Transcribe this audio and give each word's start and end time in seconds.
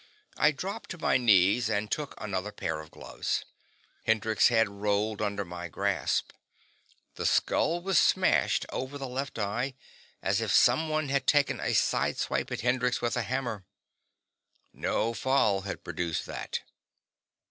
I 0.37 0.49
dropped 0.49 0.89
to 0.89 0.97
my 0.97 1.17
knees 1.17 1.69
and 1.69 1.91
took 1.91 2.15
another 2.19 2.51
pair 2.51 2.79
of 2.79 2.89
gloves. 2.89 3.45
Hendrix's 4.07 4.47
head 4.47 4.67
rolled 4.67 5.21
under 5.21 5.45
my 5.45 5.67
grasp. 5.67 6.31
The 7.17 7.25
skull 7.27 7.81
was 7.83 7.99
smashed 7.99 8.65
over 8.71 8.97
the 8.97 9.07
left 9.07 9.37
eye, 9.37 9.75
as 10.23 10.41
if 10.41 10.51
someone 10.51 11.09
had 11.09 11.27
taken 11.27 11.59
a 11.59 11.75
sideswipe 11.75 12.49
at 12.51 12.61
Hendrix 12.61 12.99
with 12.99 13.15
a 13.15 13.21
hammer. 13.21 13.63
No 14.73 15.13
fall 15.13 15.61
had 15.69 15.83
produced 15.83 16.25
that. 16.25 16.61